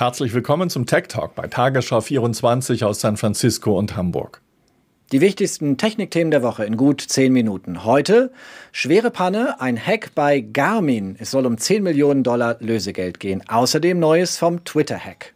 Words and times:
Herzlich 0.00 0.32
willkommen 0.32 0.70
zum 0.70 0.86
Tech 0.86 1.08
Talk 1.08 1.34
bei 1.34 1.48
Tagesschau 1.48 2.00
24 2.00 2.84
aus 2.84 3.00
San 3.00 3.16
Francisco 3.16 3.76
und 3.76 3.96
Hamburg. 3.96 4.42
Die 5.10 5.20
wichtigsten 5.20 5.76
Technikthemen 5.76 6.30
der 6.30 6.44
Woche 6.44 6.64
in 6.64 6.76
gut 6.76 7.00
10 7.00 7.32
Minuten. 7.32 7.82
Heute 7.82 8.30
schwere 8.70 9.10
Panne, 9.10 9.60
ein 9.60 9.76
Hack 9.76 10.12
bei 10.14 10.38
Garmin. 10.38 11.16
Es 11.18 11.32
soll 11.32 11.46
um 11.46 11.58
10 11.58 11.82
Millionen 11.82 12.22
Dollar 12.22 12.58
Lösegeld 12.60 13.18
gehen. 13.18 13.42
Außerdem 13.48 13.98
Neues 13.98 14.38
vom 14.38 14.64
Twitter-Hack. 14.64 15.34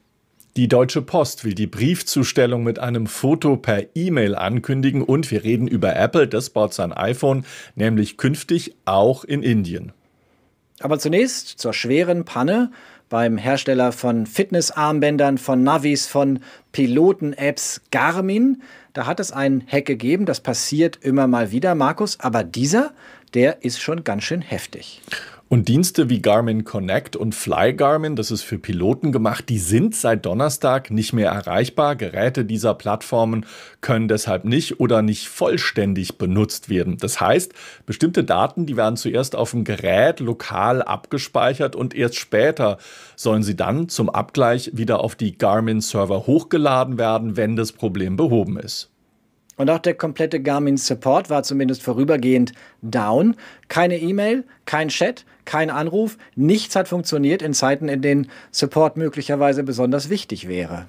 Die 0.54 0.68
Deutsche 0.68 1.02
Post 1.02 1.44
will 1.44 1.54
die 1.54 1.66
Briefzustellung 1.66 2.62
mit 2.62 2.78
einem 2.78 3.08
Foto 3.08 3.56
per 3.56 3.96
E-Mail 3.96 4.36
ankündigen 4.36 5.02
und 5.02 5.28
wir 5.32 5.42
reden 5.42 5.66
über 5.66 5.96
Apple, 5.96 6.28
das 6.28 6.50
baut 6.50 6.72
sein 6.72 6.92
iPhone, 6.92 7.44
nämlich 7.74 8.16
künftig 8.16 8.76
auch 8.84 9.24
in 9.24 9.42
Indien. 9.42 9.90
Aber 10.82 10.98
zunächst 10.98 11.48
zur 11.58 11.72
schweren 11.72 12.24
Panne 12.24 12.70
beim 13.12 13.36
Hersteller 13.36 13.92
von 13.92 14.24
Fitnessarmbändern, 14.24 15.36
von 15.36 15.62
Navis, 15.62 16.06
von 16.06 16.40
Piloten-Apps 16.72 17.82
Garmin. 17.90 18.62
Da 18.94 19.04
hat 19.04 19.20
es 19.20 19.32
einen 19.32 19.66
Hack 19.70 19.84
gegeben, 19.84 20.24
das 20.24 20.40
passiert 20.40 20.96
immer 21.02 21.26
mal 21.26 21.50
wieder, 21.50 21.74
Markus, 21.74 22.18
aber 22.20 22.42
dieser, 22.42 22.92
der 23.34 23.64
ist 23.64 23.82
schon 23.82 24.02
ganz 24.02 24.24
schön 24.24 24.40
heftig. 24.40 25.02
Und 25.52 25.68
Dienste 25.68 26.08
wie 26.08 26.22
Garmin 26.22 26.64
Connect 26.64 27.14
und 27.14 27.34
Fly 27.34 27.74
Garmin, 27.74 28.16
das 28.16 28.30
ist 28.30 28.40
für 28.40 28.58
Piloten 28.58 29.12
gemacht, 29.12 29.50
die 29.50 29.58
sind 29.58 29.94
seit 29.94 30.24
Donnerstag 30.24 30.90
nicht 30.90 31.12
mehr 31.12 31.30
erreichbar. 31.30 31.94
Geräte 31.94 32.46
dieser 32.46 32.72
Plattformen 32.72 33.44
können 33.82 34.08
deshalb 34.08 34.46
nicht 34.46 34.80
oder 34.80 35.02
nicht 35.02 35.28
vollständig 35.28 36.16
benutzt 36.16 36.70
werden. 36.70 36.96
Das 36.96 37.20
heißt, 37.20 37.52
bestimmte 37.84 38.24
Daten, 38.24 38.64
die 38.64 38.78
werden 38.78 38.96
zuerst 38.96 39.36
auf 39.36 39.50
dem 39.50 39.64
Gerät 39.64 40.20
lokal 40.20 40.80
abgespeichert 40.80 41.76
und 41.76 41.94
erst 41.94 42.16
später 42.16 42.78
sollen 43.14 43.42
sie 43.42 43.54
dann 43.54 43.90
zum 43.90 44.08
Abgleich 44.08 44.70
wieder 44.72 45.00
auf 45.00 45.16
die 45.16 45.36
Garmin-Server 45.36 46.26
hochgeladen 46.26 46.96
werden, 46.96 47.36
wenn 47.36 47.56
das 47.56 47.72
Problem 47.72 48.16
behoben 48.16 48.58
ist. 48.58 48.88
Und 49.56 49.68
auch 49.68 49.78
der 49.78 49.94
komplette 49.94 50.40
Garmin 50.40 50.76
Support 50.76 51.28
war 51.28 51.42
zumindest 51.42 51.82
vorübergehend 51.82 52.52
down. 52.80 53.36
Keine 53.68 53.98
E-Mail, 53.98 54.44
kein 54.66 54.88
Chat, 54.88 55.24
kein 55.44 55.70
Anruf, 55.70 56.18
nichts 56.36 56.76
hat 56.76 56.88
funktioniert 56.88 57.42
in 57.42 57.52
Zeiten, 57.52 57.88
in 57.88 58.00
denen 58.00 58.30
Support 58.52 58.96
möglicherweise 58.96 59.62
besonders 59.62 60.08
wichtig 60.08 60.48
wäre. 60.48 60.86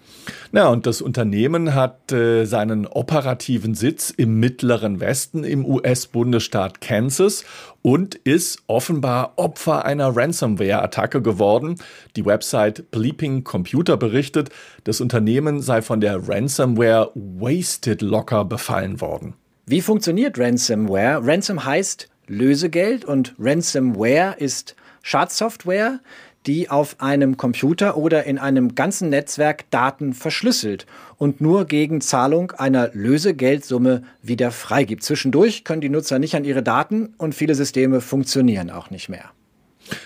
Na, 0.51 0.67
und 0.67 0.85
das 0.85 1.01
Unternehmen 1.01 1.73
hat 1.73 2.11
äh, 2.11 2.45
seinen 2.45 2.85
operativen 2.85 3.73
Sitz 3.73 4.11
im 4.11 4.39
mittleren 4.39 4.99
Westen 4.99 5.43
im 5.43 5.65
US-Bundesstaat 5.65 6.81
Kansas 6.81 7.45
und 7.81 8.15
ist 8.15 8.59
offenbar 8.67 9.33
Opfer 9.37 9.85
einer 9.85 10.15
Ransomware-Attacke 10.15 11.21
geworden. 11.21 11.75
Die 12.15 12.25
Website 12.25 12.91
Bleeping 12.91 13.43
Computer 13.43 13.97
berichtet, 13.97 14.49
das 14.83 15.01
Unternehmen 15.01 15.61
sei 15.61 15.81
von 15.81 15.99
der 15.99 16.27
Ransomware 16.27 17.11
Wasted 17.15 18.01
Locker 18.01 18.45
befallen 18.45 19.01
worden. 19.01 19.33
Wie 19.65 19.81
funktioniert 19.81 20.37
Ransomware? 20.37 21.25
Ransom 21.25 21.63
heißt 21.63 22.09
Lösegeld 22.33 23.05
und 23.05 23.33
Ransomware 23.39 24.35
ist 24.37 24.75
Schadsoftware, 25.01 25.99
die 26.45 26.69
auf 26.69 26.97
einem 26.99 27.37
Computer 27.37 27.95
oder 27.95 28.25
in 28.25 28.37
einem 28.37 28.75
ganzen 28.75 29.09
Netzwerk 29.09 29.69
Daten 29.71 30.13
verschlüsselt 30.13 30.85
und 31.17 31.39
nur 31.39 31.65
gegen 31.65 32.01
Zahlung 32.01 32.51
einer 32.51 32.89
Lösegeldsumme 32.93 34.03
wieder 34.21 34.51
freigibt. 34.51 35.03
Zwischendurch 35.03 35.63
können 35.63 35.81
die 35.81 35.89
Nutzer 35.89 36.19
nicht 36.19 36.35
an 36.35 36.43
ihre 36.43 36.63
Daten 36.63 37.13
und 37.17 37.33
viele 37.33 37.55
Systeme 37.55 38.01
funktionieren 38.01 38.69
auch 38.69 38.89
nicht 38.89 39.09
mehr. 39.09 39.31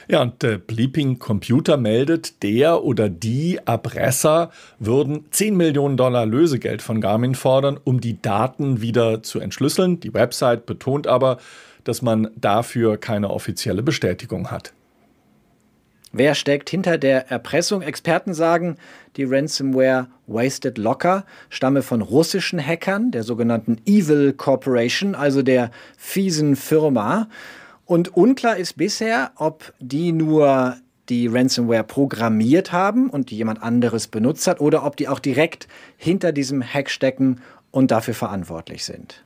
Ja, 0.08 0.23
und 0.23 0.41
der 0.41 0.58
Bleeping 0.58 1.19
Computer 1.19 1.78
meldet, 1.78 2.41
der 2.41 2.84
oder 2.84 3.09
die 3.09 3.59
Erpresser 3.66 4.52
würden 4.80 5.25
10 5.31 5.56
Millionen 5.56 5.97
Dollar 5.97 6.25
Lösegeld 6.25 6.81
von 6.81 7.00
Garmin 7.00 7.36
fordern, 7.36 7.80
um 7.84 8.02
die 8.02 8.19
Daten 8.22 8.81
wieder 8.81 9.22
zu 9.22 9.39
entschlüsseln. 9.39 10.00
Die 10.00 10.14
Website 10.14 10.66
betont 10.66 11.06
aber, 11.06 11.38
dass 11.88 12.02
man 12.02 12.30
dafür 12.36 12.98
keine 12.98 13.30
offizielle 13.30 13.84
Bestätigung 13.84 14.52
hat. 14.52 14.74
Wer 16.12 16.36
steckt 16.36 16.70
hinter 16.70 16.98
der 16.98 17.30
Erpressung? 17.30 17.81
Experten 17.81 18.34
sagen, 18.34 18.78
die 19.18 19.25
Ransomware 19.25 20.08
Wasted 20.26 20.78
Locker 20.78 21.26
stamme 21.50 21.81
von 21.81 22.02
russischen 22.02 22.59
Hackern, 22.59 23.12
der 23.12 23.24
sogenannten 23.24 23.78
Evil 23.86 24.34
Corporation, 24.34 25.16
also 25.16 25.42
der 25.42 25.70
fiesen 25.97 26.56
Firma. 26.56 27.28
Und 27.86 28.16
unklar 28.16 28.58
ist 28.58 28.78
bisher, 28.78 29.31
ob 29.36 29.74
die 29.80 30.12
nur 30.12 30.78
die 31.09 31.28
Ransomware 31.28 31.84
programmiert 31.84 32.72
haben 32.72 33.09
und 33.09 33.30
die 33.30 33.38
jemand 33.38 33.62
anderes 33.62 34.08
benutzt 34.08 34.47
hat 34.47 34.59
oder 34.59 34.86
ob 34.86 34.97
die 34.97 35.08
auch 35.08 35.20
direkt 35.20 35.68
hinter 35.97 36.31
diesem 36.31 36.62
Hack 36.64 36.90
stecken 36.90 37.42
und 37.72 37.92
dafür 37.92 38.14
verantwortlich 38.14 38.84
sind. 38.84 39.24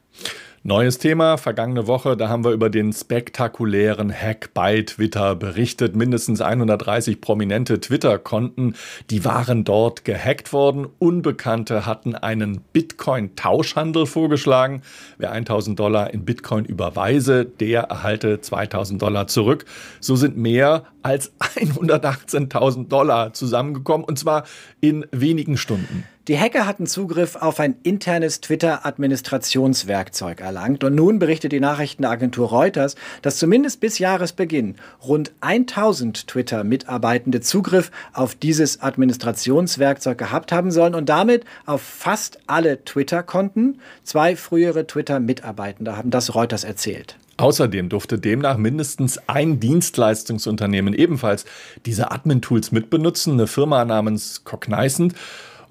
Neues 0.63 0.99
Thema, 0.99 1.37
vergangene 1.37 1.87
Woche, 1.87 2.15
da 2.15 2.29
haben 2.29 2.45
wir 2.45 2.51
über 2.51 2.69
den 2.69 2.93
spektakulären 2.93 4.13
Hack 4.13 4.51
bei 4.53 4.83
Twitter 4.83 5.35
berichtet. 5.35 5.95
Mindestens 5.95 6.39
130 6.39 7.19
prominente 7.19 7.79
Twitter-Konten, 7.79 8.75
die 9.09 9.25
waren 9.25 9.63
dort 9.63 10.05
gehackt 10.05 10.53
worden. 10.53 10.85
Unbekannte 10.99 11.87
hatten 11.87 12.13
einen 12.13 12.61
Bitcoin-Tauschhandel 12.73 14.05
vorgeschlagen. 14.05 14.83
Wer 15.17 15.31
1000 15.31 15.79
Dollar 15.79 16.13
in 16.13 16.25
Bitcoin 16.25 16.65
überweise, 16.65 17.43
der 17.43 17.85
erhalte 17.85 18.39
2000 18.39 19.01
Dollar 19.01 19.25
zurück. 19.25 19.65
So 19.99 20.15
sind 20.15 20.37
mehr 20.37 20.83
als 21.01 21.31
118.000 21.39 22.87
Dollar 22.87 23.33
zusammengekommen 23.33 24.05
und 24.05 24.19
zwar 24.19 24.43
in 24.79 25.07
wenigen 25.11 25.57
Stunden. 25.57 26.03
Die 26.31 26.39
Hacker 26.39 26.65
hatten 26.65 26.87
Zugriff 26.87 27.35
auf 27.35 27.59
ein 27.59 27.75
internes 27.83 28.39
Twitter-Administrationswerkzeug 28.39 30.39
erlangt 30.39 30.85
und 30.85 30.95
nun 30.95 31.19
berichtet 31.19 31.51
die 31.51 31.59
Nachrichtenagentur 31.59 32.47
Reuters, 32.47 32.95
dass 33.21 33.35
zumindest 33.35 33.81
bis 33.81 33.99
Jahresbeginn 33.99 34.77
rund 35.05 35.33
1000 35.41 36.29
Twitter-Mitarbeitende 36.29 37.41
Zugriff 37.41 37.91
auf 38.13 38.33
dieses 38.33 38.81
Administrationswerkzeug 38.81 40.17
gehabt 40.17 40.53
haben 40.53 40.71
sollen 40.71 40.95
und 40.95 41.09
damit 41.09 41.43
auf 41.65 41.81
fast 41.81 42.39
alle 42.47 42.85
Twitter-Konten. 42.85 43.81
Zwei 44.05 44.37
frühere 44.37 44.87
Twitter-Mitarbeitende 44.87 45.97
haben 45.97 46.11
das 46.11 46.33
Reuters 46.33 46.63
erzählt. 46.63 47.17
Außerdem 47.35 47.89
durfte 47.89 48.17
demnach 48.17 48.55
mindestens 48.55 49.19
ein 49.27 49.59
Dienstleistungsunternehmen 49.59 50.93
ebenfalls 50.93 51.43
diese 51.85 52.11
Admin-Tools 52.11 52.71
mitbenutzen, 52.71 53.33
eine 53.33 53.47
Firma 53.47 53.83
namens 53.83 54.45
Cognizant. 54.45 55.13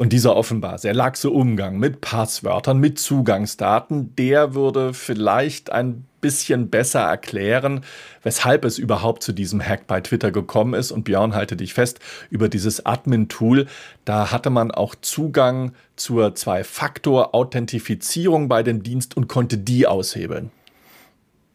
Und 0.00 0.14
dieser 0.14 0.34
offenbar 0.34 0.78
sehr 0.78 0.94
laxe 0.94 1.28
Umgang 1.28 1.78
mit 1.78 2.00
Passwörtern, 2.00 2.78
mit 2.78 2.98
Zugangsdaten, 2.98 4.16
der 4.16 4.54
würde 4.54 4.94
vielleicht 4.94 5.72
ein 5.72 6.06
bisschen 6.22 6.70
besser 6.70 7.00
erklären, 7.00 7.82
weshalb 8.22 8.64
es 8.64 8.78
überhaupt 8.78 9.22
zu 9.22 9.32
diesem 9.32 9.60
Hack 9.60 9.86
bei 9.86 10.00
Twitter 10.00 10.32
gekommen 10.32 10.72
ist. 10.72 10.90
Und 10.90 11.04
Björn, 11.04 11.34
halte 11.34 11.54
dich 11.54 11.74
fest, 11.74 12.00
über 12.30 12.48
dieses 12.48 12.86
Admin-Tool, 12.86 13.66
da 14.06 14.32
hatte 14.32 14.48
man 14.48 14.70
auch 14.70 14.94
Zugang 14.94 15.72
zur 15.96 16.34
Zwei-Faktor-Authentifizierung 16.34 18.48
bei 18.48 18.62
dem 18.62 18.82
Dienst 18.82 19.18
und 19.18 19.28
konnte 19.28 19.58
die 19.58 19.86
aushebeln. 19.86 20.50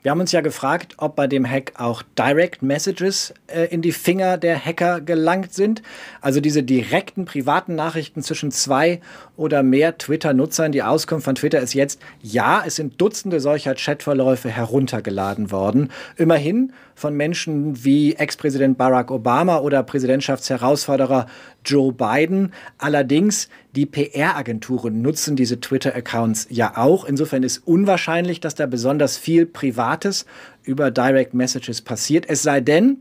Wir 0.06 0.12
haben 0.12 0.20
uns 0.20 0.34
ja 0.34 0.42
gefragt, 0.42 0.94
ob 0.98 1.16
bei 1.16 1.26
dem 1.26 1.50
Hack 1.50 1.74
auch 1.80 2.04
Direct 2.16 2.62
Messages 2.62 3.34
äh, 3.48 3.66
in 3.74 3.82
die 3.82 3.92
Finger 3.92 4.38
der 4.38 4.64
Hacker 4.64 5.02
gelangt 5.02 5.52
sind. 5.52 5.82
Also 6.22 6.42
diese 6.42 6.62
direkten 6.62 7.26
privaten 7.26 7.74
Nachrichten 7.74 8.22
zwischen 8.22 8.52
zwei 8.52 9.02
oder 9.36 9.64
mehr 9.64 9.98
Twitter-Nutzern. 9.98 10.72
Die 10.72 10.84
Auskunft 10.84 11.26
von 11.26 11.34
Twitter 11.34 11.60
ist 11.60 11.74
jetzt, 11.74 12.00
ja, 12.22 12.62
es 12.64 12.76
sind 12.76 13.02
Dutzende 13.02 13.40
solcher 13.40 13.74
Chatverläufe 13.74 14.48
heruntergeladen 14.48 15.50
worden. 15.50 15.90
Immerhin 16.18 16.72
von 16.96 17.14
Menschen 17.16 17.84
wie 17.84 18.16
Ex-Präsident 18.16 18.78
Barack 18.78 19.12
Obama 19.12 19.60
oder 19.60 19.84
Präsidentschaftsherausforderer 19.84 21.28
Joe 21.64 21.92
Biden. 21.92 22.54
Allerdings, 22.78 23.50
die 23.76 23.86
PR-Agenturen 23.86 25.02
nutzen 25.02 25.36
diese 25.36 25.60
Twitter-Accounts 25.60 26.48
ja 26.50 26.78
auch. 26.78 27.06
Insofern 27.06 27.44
ist 27.44 27.60
unwahrscheinlich, 27.68 28.40
dass 28.40 28.56
da 28.56 28.66
besonders 28.66 29.18
viel 29.18 29.46
Privates 29.46 30.26
über 30.64 30.90
Direct 30.90 31.34
Messages 31.34 31.82
passiert. 31.82 32.26
Es 32.28 32.42
sei 32.42 32.62
denn, 32.62 32.98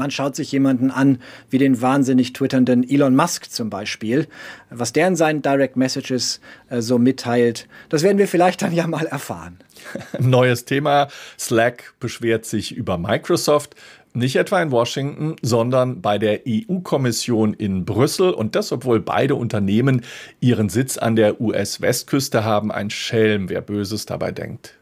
man 0.00 0.10
schaut 0.10 0.34
sich 0.34 0.50
jemanden 0.50 0.90
an, 0.90 1.18
wie 1.50 1.58
den 1.58 1.82
wahnsinnig 1.82 2.32
twitternden 2.32 2.88
Elon 2.88 3.14
Musk 3.14 3.50
zum 3.50 3.68
Beispiel. 3.68 4.28
Was 4.70 4.94
der 4.94 5.06
in 5.06 5.14
seinen 5.14 5.42
Direct 5.42 5.76
Messages 5.76 6.40
äh, 6.70 6.80
so 6.80 6.98
mitteilt, 6.98 7.68
das 7.90 8.02
werden 8.02 8.16
wir 8.16 8.26
vielleicht 8.26 8.62
dann 8.62 8.72
ja 8.72 8.86
mal 8.86 9.04
erfahren. 9.04 9.58
Neues 10.18 10.64
Thema. 10.64 11.08
Slack 11.38 11.92
beschwert 12.00 12.46
sich 12.46 12.74
über 12.74 12.96
Microsoft. 12.96 13.76
Nicht 14.14 14.36
etwa 14.36 14.62
in 14.62 14.70
Washington, 14.70 15.36
sondern 15.42 16.00
bei 16.00 16.18
der 16.18 16.40
EU-Kommission 16.48 17.52
in 17.52 17.84
Brüssel. 17.84 18.30
Und 18.30 18.56
das, 18.56 18.72
obwohl 18.72 19.00
beide 19.00 19.34
Unternehmen 19.34 20.00
ihren 20.40 20.70
Sitz 20.70 20.96
an 20.96 21.14
der 21.14 21.42
US-Westküste 21.42 22.42
haben. 22.42 22.72
Ein 22.72 22.88
Schelm, 22.88 23.50
wer 23.50 23.60
Böses 23.60 24.06
dabei 24.06 24.32
denkt. 24.32 24.79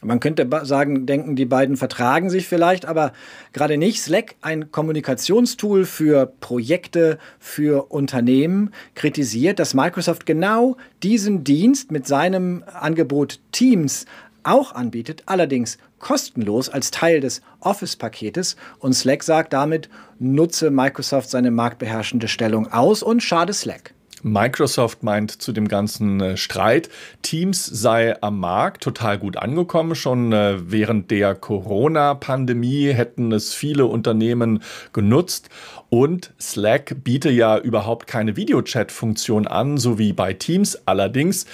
Man 0.00 0.20
könnte 0.20 0.48
sagen, 0.62 1.06
denken, 1.06 1.34
die 1.34 1.44
beiden 1.44 1.76
vertragen 1.76 2.30
sich 2.30 2.46
vielleicht, 2.46 2.86
aber 2.86 3.12
gerade 3.52 3.76
nicht. 3.76 4.00
Slack, 4.00 4.36
ein 4.42 4.70
Kommunikationstool 4.70 5.86
für 5.86 6.26
Projekte, 6.38 7.18
für 7.40 7.90
Unternehmen, 7.90 8.70
kritisiert, 8.94 9.58
dass 9.58 9.74
Microsoft 9.74 10.24
genau 10.24 10.76
diesen 11.02 11.42
Dienst 11.42 11.90
mit 11.90 12.06
seinem 12.06 12.62
Angebot 12.72 13.40
Teams 13.50 14.06
auch 14.44 14.72
anbietet, 14.72 15.24
allerdings 15.26 15.78
kostenlos 15.98 16.68
als 16.68 16.92
Teil 16.92 17.20
des 17.20 17.42
Office-Paketes. 17.58 18.54
Und 18.78 18.92
Slack 18.92 19.24
sagt 19.24 19.52
damit, 19.52 19.88
nutze 20.20 20.70
Microsoft 20.70 21.28
seine 21.28 21.50
marktbeherrschende 21.50 22.28
Stellung 22.28 22.72
aus 22.72 23.02
und 23.02 23.20
schade 23.20 23.52
Slack. 23.52 23.94
Microsoft 24.22 25.02
meint 25.02 25.30
zu 25.30 25.52
dem 25.52 25.68
ganzen 25.68 26.20
äh, 26.20 26.36
Streit, 26.36 26.88
Teams 27.22 27.64
sei 27.64 28.20
am 28.22 28.40
Markt 28.40 28.82
total 28.82 29.18
gut 29.18 29.36
angekommen. 29.36 29.94
Schon 29.94 30.32
äh, 30.32 30.56
während 30.70 31.10
der 31.10 31.34
Corona-Pandemie 31.34 32.92
hätten 32.92 33.32
es 33.32 33.54
viele 33.54 33.86
Unternehmen 33.86 34.62
genutzt. 34.92 35.48
Und 35.90 36.32
Slack 36.40 36.96
biete 37.02 37.30
ja 37.30 37.58
überhaupt 37.58 38.06
keine 38.06 38.36
Videochat-Funktion 38.36 39.46
an, 39.46 39.78
so 39.78 39.98
wie 39.98 40.12
bei 40.12 40.34
Teams. 40.34 40.78
Allerdings 40.86 41.46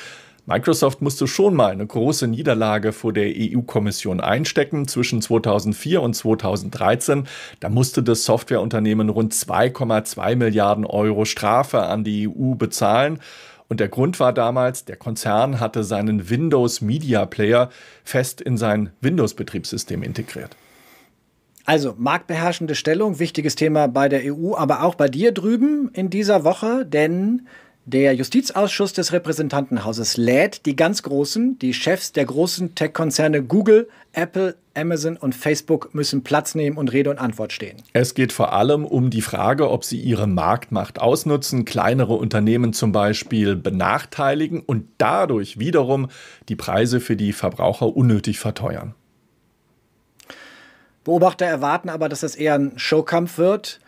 Microsoft 0.47 1.01
musste 1.01 1.27
schon 1.27 1.55
mal 1.55 1.73
eine 1.73 1.87
große 1.87 2.27
Niederlage 2.27 2.93
vor 2.93 3.15
der 3.15 3.33
EU-Kommission 3.35 4.21
einstecken 4.21 4.87
zwischen 4.87 5.23
2004 5.23 6.03
und 6.03 6.15
2013. 6.15 7.27
Da 7.61 7.71
musste 7.71 8.03
das 8.03 8.25
Softwareunternehmen 8.25 9.09
rund 9.09 9.33
2,2 9.33 10.37
Milliarden 10.37 10.85
Euro 10.85 11.25
Strafe 11.25 11.85
an 11.85 12.05
die 12.05 12.29
EU 12.29 12.57
bezahlen. 12.57 13.21
Und 13.69 13.81
der 13.81 13.89
Grund 13.89 14.21
war 14.21 14.35
damals, 14.35 14.85
der 14.85 14.97
Konzern 14.97 15.61
hatte 15.61 15.83
seinen 15.83 16.29
Windows 16.29 16.83
Media 16.83 17.25
Player 17.25 17.71
fest 18.05 18.43
in 18.43 18.59
sein 18.59 18.91
Windows-Betriebssystem 19.01 20.03
integriert. 20.03 20.57
Also 21.65 21.95
marktbeherrschende 21.97 22.75
Stellung, 22.75 23.19
wichtiges 23.19 23.55
Thema 23.55 23.89
bei 23.89 24.11
der 24.11 24.21
EU, 24.25 24.55
aber 24.55 24.83
auch 24.83 24.95
bei 24.97 25.09
dir 25.09 25.33
drüben 25.33 25.89
in 25.95 26.11
dieser 26.11 26.45
Woche, 26.45 26.85
denn 26.85 27.47
der 27.87 28.15
Justizausschuss 28.15 28.95
des 28.95 29.13
Repräsentantenhauses 29.13 30.17
lädt 30.17 30.65
die 30.65 30.75
ganz 30.75 31.03
Großen, 31.03 31.59
die 31.59 31.75
Chefs 31.75 32.13
der 32.13 32.25
großen 32.25 32.75
Tech-Konzerne 32.75 33.43
Google, 33.43 33.89
Apple, 34.15 34.57
Amazon 34.75 35.19
und 35.19 35.35
Facebook 35.35 35.95
müssen 35.95 36.25
Platz 36.25 36.55
nehmen 36.55 36.79
und 36.79 36.93
Rede 36.93 37.11
und 37.11 37.19
Antwort 37.19 37.53
stehen. 37.53 37.77
Es 37.93 38.15
geht 38.15 38.33
vor 38.33 38.55
allem 38.55 38.87
um 38.87 39.11
die 39.11 39.21
Frage, 39.21 39.71
ob 39.71 39.85
sie 39.85 40.01
ihre 40.01 40.27
Marktmacht 40.27 40.99
ausnutzen, 40.99 41.67
kleinere 41.67 42.15
Unternehmen 42.15 42.73
zum 42.73 42.93
Beispiel 42.93 43.55
benachteiligen 43.55 44.61
und 44.61 44.87
dadurch 44.97 45.59
wiederum 45.59 46.09
die 46.49 46.57
Preise 46.57 47.01
für 47.01 47.17
die 47.17 47.35
Verbraucher 47.35 47.95
unnötig 47.95 48.39
verteuern. 48.39 48.95
Beobachter 51.05 51.45
erwarten 51.45 51.91
aber, 51.91 52.09
dass 52.09 52.21
das 52.21 52.35
eher 52.35 52.55
ein 52.55 52.73
Showkampf 52.79 53.37
wird 53.37 53.81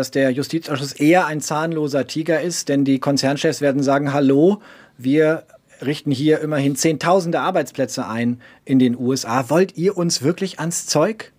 dass 0.00 0.10
der 0.10 0.30
Justizausschuss 0.30 0.94
eher 0.94 1.26
ein 1.26 1.42
zahnloser 1.42 2.06
Tiger 2.06 2.40
ist, 2.40 2.70
denn 2.70 2.86
die 2.86 3.00
Konzernchefs 3.00 3.60
werden 3.60 3.82
sagen, 3.82 4.14
hallo, 4.14 4.62
wir 4.96 5.44
richten 5.82 6.10
hier 6.10 6.40
immerhin 6.40 6.74
Zehntausende 6.74 7.38
Arbeitsplätze 7.38 8.06
ein 8.06 8.40
in 8.64 8.78
den 8.78 8.98
USA. 8.98 9.50
Wollt 9.50 9.76
ihr 9.76 9.98
uns 9.98 10.22
wirklich 10.22 10.58
ans 10.58 10.86
Zeug? 10.86 11.32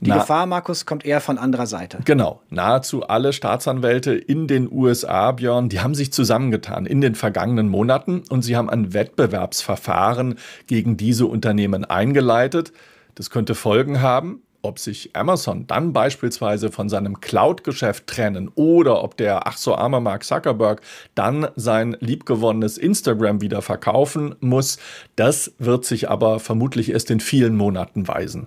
Die 0.00 0.08
Na, 0.08 0.18
Gefahr, 0.18 0.46
Markus, 0.46 0.84
kommt 0.84 1.04
eher 1.04 1.20
von 1.20 1.38
anderer 1.38 1.68
Seite. 1.68 2.00
Genau. 2.04 2.42
Nahezu 2.50 3.04
alle 3.04 3.32
Staatsanwälte 3.32 4.14
in 4.14 4.48
den 4.48 4.68
USA, 4.68 5.30
Björn, 5.30 5.68
die 5.68 5.78
haben 5.78 5.94
sich 5.94 6.12
zusammengetan 6.12 6.86
in 6.86 7.00
den 7.00 7.14
vergangenen 7.14 7.68
Monaten 7.68 8.24
und 8.30 8.42
sie 8.42 8.56
haben 8.56 8.68
ein 8.68 8.94
Wettbewerbsverfahren 8.94 10.38
gegen 10.66 10.96
diese 10.96 11.26
Unternehmen 11.26 11.84
eingeleitet. 11.84 12.72
Das 13.14 13.30
könnte 13.30 13.54
Folgen 13.54 14.02
haben 14.02 14.42
ob 14.62 14.78
sich 14.78 15.14
Amazon 15.16 15.66
dann 15.66 15.92
beispielsweise 15.92 16.70
von 16.70 16.88
seinem 16.88 17.20
Cloud-Geschäft 17.20 18.06
trennen 18.06 18.50
oder 18.54 19.02
ob 19.02 19.16
der 19.16 19.46
ach 19.46 19.56
so 19.56 19.74
arme 19.74 20.00
Mark 20.00 20.24
Zuckerberg 20.24 20.80
dann 21.14 21.48
sein 21.56 21.96
liebgewonnenes 22.00 22.78
Instagram 22.78 23.40
wieder 23.40 23.62
verkaufen 23.62 24.34
muss, 24.40 24.78
das 25.16 25.52
wird 25.58 25.84
sich 25.84 26.10
aber 26.10 26.40
vermutlich 26.40 26.90
erst 26.90 27.10
in 27.10 27.20
vielen 27.20 27.56
Monaten 27.56 28.06
weisen. 28.08 28.46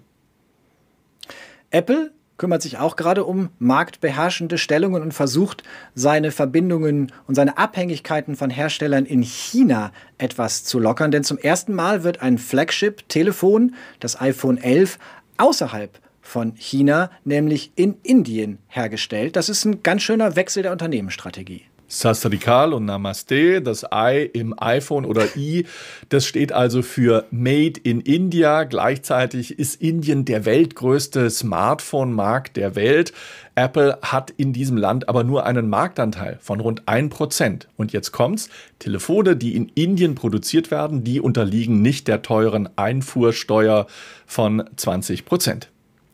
Apple 1.72 2.12
kümmert 2.38 2.62
sich 2.62 2.78
auch 2.78 2.96
gerade 2.96 3.24
um 3.24 3.50
marktbeherrschende 3.60 4.58
Stellungen 4.58 5.02
und 5.02 5.14
versucht, 5.14 5.64
seine 5.96 6.32
Verbindungen 6.32 7.12
und 7.28 7.36
seine 7.36 7.58
Abhängigkeiten 7.58 8.36
von 8.36 8.50
Herstellern 8.50 9.06
in 9.06 9.22
China 9.22 9.92
etwas 10.18 10.64
zu 10.64 10.80
lockern. 10.80 11.12
Denn 11.12 11.24
zum 11.24 11.38
ersten 11.38 11.74
Mal 11.74 12.04
wird 12.04 12.22
ein 12.22 12.38
Flagship-Telefon, 12.38 13.76
das 14.00 14.20
iPhone 14.20 14.58
11, 14.58 15.00
außerhalb 15.38 16.00
von 16.24 16.56
China, 16.56 17.12
nämlich 17.24 17.74
in 17.76 17.98
Indien 18.02 18.58
hergestellt. 18.68 19.36
Das 19.36 19.50
ist 19.50 19.66
ein 19.66 19.84
ganz 19.84 20.02
schöner 20.02 20.36
Wechsel 20.36 20.64
der 20.64 20.72
Unternehmensstrategie. 20.72 21.66
Sastrikal 21.94 22.74
und 22.74 22.86
Namaste, 22.86 23.62
das 23.62 23.86
I 23.94 24.28
im 24.34 24.56
iPhone 24.58 25.06
oder 25.06 25.36
I, 25.38 25.68
das 26.10 26.26
steht 26.26 26.52
also 26.52 26.82
für 26.82 27.26
Made 27.30 27.80
in 27.84 28.02
India. 28.02 28.64
Gleichzeitig 28.64 29.60
ist 29.60 29.80
Indien 29.80 30.26
der 30.26 30.46
weltgrößte 30.46 31.30
Smartphone-Markt 31.30 32.58
der 32.58 32.76
Welt. 32.76 33.14
Apple 33.54 34.00
hat 34.02 34.32
in 34.32 34.54
diesem 34.54 34.78
Land 34.78 35.08
aber 35.08 35.24
nur 35.24 35.46
einen 35.46 35.70
Marktanteil 35.70 36.40
von 36.42 36.60
rund 36.60 36.84
1%. 36.86 37.68
Und 37.78 37.94
jetzt 37.94 38.12
kommt's, 38.12 38.50
Telefone, 38.80 39.36
die 39.36 39.56
in 39.56 39.70
Indien 39.76 40.16
produziert 40.16 40.72
werden, 40.72 41.04
die 41.04 41.22
unterliegen 41.22 41.84
nicht 41.84 42.08
der 42.08 42.24
teuren 42.24 42.70
Einfuhrsteuer 42.76 43.86
von 44.26 44.64
20%. 44.78 45.68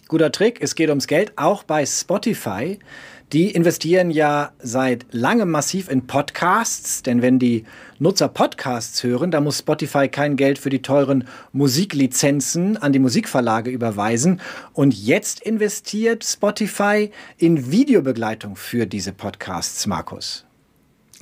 Guter 0.09 0.31
Trick, 0.31 0.57
es 0.59 0.73
geht 0.73 0.89
ums 0.89 1.05
Geld, 1.05 1.33
auch 1.35 1.61
bei 1.61 1.85
Spotify. 1.85 2.79
Die 3.31 3.51
investieren 3.51 4.09
ja 4.09 4.53
seit 4.57 5.05
langem 5.11 5.51
massiv 5.51 5.87
in 5.87 6.07
Podcasts, 6.07 7.03
denn 7.03 7.21
wenn 7.21 7.37
die 7.37 7.63
Nutzer 7.99 8.27
Podcasts 8.27 9.03
hören, 9.03 9.29
dann 9.29 9.43
muss 9.43 9.59
Spotify 9.59 10.07
kein 10.07 10.35
Geld 10.35 10.57
für 10.57 10.71
die 10.71 10.81
teuren 10.81 11.27
Musiklizenzen 11.51 12.75
an 12.77 12.91
die 12.91 12.97
Musikverlage 12.97 13.69
überweisen. 13.69 14.41
Und 14.73 14.95
jetzt 14.95 15.41
investiert 15.41 16.25
Spotify 16.25 17.11
in 17.37 17.71
Videobegleitung 17.71 18.55
für 18.55 18.87
diese 18.87 19.13
Podcasts, 19.13 19.85
Markus. 19.85 20.48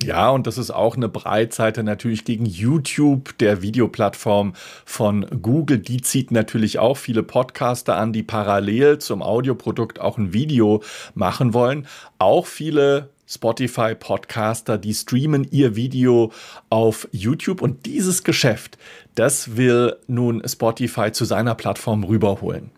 Ja, 0.03 0.29
und 0.29 0.45
das 0.45 0.59
ist 0.59 0.69
auch 0.69 0.95
eine 0.95 1.09
Breitseite 1.09 1.83
natürlich 1.83 2.23
gegen 2.23 2.45
YouTube, 2.45 3.35
der 3.39 3.63
Videoplattform 3.63 4.53
von 4.85 5.25
Google. 5.41 5.79
Die 5.79 6.01
zieht 6.01 6.29
natürlich 6.31 6.77
auch 6.77 6.97
viele 6.97 7.23
Podcaster 7.23 7.97
an, 7.97 8.13
die 8.13 8.21
parallel 8.21 8.99
zum 8.99 9.23
Audioprodukt 9.23 9.99
auch 9.99 10.19
ein 10.19 10.33
Video 10.33 10.83
machen 11.15 11.55
wollen. 11.55 11.87
Auch 12.19 12.45
viele 12.45 13.09
Spotify-Podcaster, 13.27 14.77
die 14.77 14.93
streamen 14.93 15.47
ihr 15.49 15.75
Video 15.75 16.31
auf 16.69 17.07
YouTube 17.11 17.61
und 17.61 17.85
dieses 17.87 18.23
Geschäft, 18.23 18.77
das 19.15 19.57
will 19.57 19.95
nun 20.07 20.41
Spotify 20.47 21.11
zu 21.11 21.25
seiner 21.25 21.55
Plattform 21.55 22.03
rüberholen. 22.03 22.71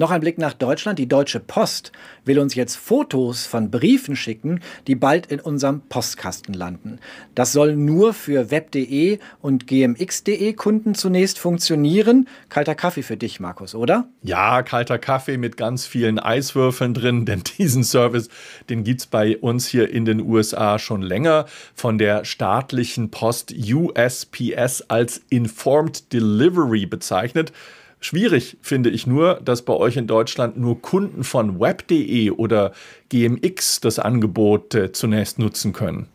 Noch 0.00 0.12
ein 0.12 0.20
Blick 0.20 0.38
nach 0.38 0.52
Deutschland. 0.52 1.00
Die 1.00 1.08
Deutsche 1.08 1.40
Post 1.40 1.90
will 2.24 2.38
uns 2.38 2.54
jetzt 2.54 2.76
Fotos 2.76 3.46
von 3.46 3.68
Briefen 3.68 4.14
schicken, 4.14 4.60
die 4.86 4.94
bald 4.94 5.26
in 5.26 5.40
unserem 5.40 5.80
Postkasten 5.80 6.54
landen. 6.54 7.00
Das 7.34 7.50
soll 7.50 7.74
nur 7.74 8.14
für 8.14 8.52
web.de 8.52 9.18
und 9.42 9.66
gmx.de 9.66 10.52
Kunden 10.52 10.94
zunächst 10.94 11.40
funktionieren. 11.40 12.28
Kalter 12.48 12.76
Kaffee 12.76 13.02
für 13.02 13.16
dich, 13.16 13.40
Markus, 13.40 13.74
oder? 13.74 14.08
Ja, 14.22 14.62
kalter 14.62 15.00
Kaffee 15.00 15.36
mit 15.36 15.56
ganz 15.56 15.84
vielen 15.84 16.20
Eiswürfeln 16.20 16.94
drin, 16.94 17.24
denn 17.26 17.42
diesen 17.58 17.82
Service, 17.82 18.28
den 18.70 18.84
gibt 18.84 19.00
es 19.00 19.06
bei 19.08 19.36
uns 19.36 19.66
hier 19.66 19.90
in 19.90 20.04
den 20.04 20.20
USA 20.20 20.78
schon 20.78 21.02
länger. 21.02 21.46
Von 21.74 21.98
der 21.98 22.24
staatlichen 22.24 23.10
Post 23.10 23.52
USPS 23.52 24.82
als 24.82 25.22
Informed 25.28 26.12
Delivery 26.12 26.86
bezeichnet. 26.86 27.52
Schwierig 28.00 28.56
finde 28.62 28.90
ich 28.90 29.06
nur, 29.06 29.40
dass 29.44 29.62
bei 29.62 29.72
euch 29.72 29.96
in 29.96 30.06
Deutschland 30.06 30.56
nur 30.56 30.80
Kunden 30.80 31.24
von 31.24 31.58
web.de 31.58 32.30
oder 32.30 32.72
GMX 33.08 33.80
das 33.80 33.98
Angebot 33.98 34.74
äh, 34.74 34.92
zunächst 34.92 35.38
nutzen 35.38 35.72
können. 35.72 36.08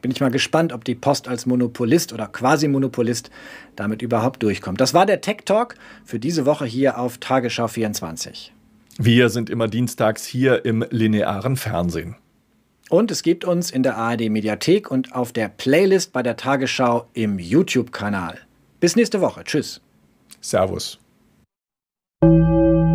Bin 0.00 0.10
ich 0.10 0.20
mal 0.20 0.30
gespannt, 0.30 0.72
ob 0.72 0.84
die 0.84 0.96
Post 0.96 1.28
als 1.28 1.46
Monopolist 1.46 2.12
oder 2.12 2.26
Quasi-Monopolist 2.26 3.30
damit 3.76 4.02
überhaupt 4.02 4.42
durchkommt. 4.42 4.80
Das 4.80 4.94
war 4.94 5.06
der 5.06 5.20
Tech 5.20 5.38
Talk 5.44 5.76
für 6.04 6.18
diese 6.18 6.44
Woche 6.44 6.64
hier 6.64 6.98
auf 6.98 7.18
Tagesschau 7.18 7.68
24. 7.68 8.52
Wir 8.98 9.28
sind 9.28 9.48
immer 9.48 9.68
dienstags 9.68 10.24
hier 10.26 10.64
im 10.64 10.84
linearen 10.90 11.56
Fernsehen. 11.56 12.16
Und 12.90 13.10
es 13.10 13.22
gibt 13.22 13.44
uns 13.44 13.70
in 13.70 13.82
der 13.82 13.96
ARD 13.96 14.28
Mediathek 14.28 14.90
und 14.90 15.14
auf 15.14 15.32
der 15.32 15.48
Playlist 15.48 16.12
bei 16.12 16.22
der 16.22 16.36
Tagesschau 16.36 17.06
im 17.14 17.38
YouTube-Kanal. 17.38 18.38
Bis 18.80 18.96
nächste 18.96 19.20
Woche. 19.20 19.44
Tschüss. 19.44 19.80
Servus. 20.40 21.01
thank 22.22 22.34
you. 22.48 22.91